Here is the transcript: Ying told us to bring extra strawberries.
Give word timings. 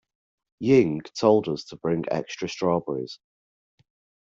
Ying 0.59 1.01
told 1.15 1.47
us 1.47 1.65
to 1.65 1.75
bring 1.75 2.05
extra 2.09 2.49
strawberries. 2.49 3.19